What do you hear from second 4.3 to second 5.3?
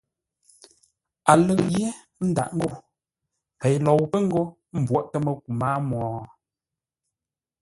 m mbwóʼtə́